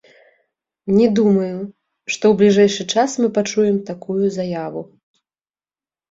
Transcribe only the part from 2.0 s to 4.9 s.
што ў бліжэйшы час мы пачуем такую заяву.